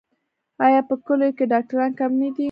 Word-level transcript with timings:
آیا 0.65 0.81
په 0.89 0.95
کلیو 1.05 1.35
کې 1.37 1.45
ډاکټران 1.51 1.91
کم 1.99 2.11
نه 2.21 2.27
دي؟ 2.35 2.39